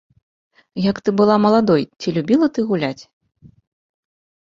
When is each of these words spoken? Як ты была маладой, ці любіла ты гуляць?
Як 0.89 1.01
ты 1.09 1.15
была 1.19 1.35
маладой, 1.45 1.83
ці 2.01 2.07
любіла 2.19 2.53
ты 2.59 2.69
гуляць? 2.73 3.01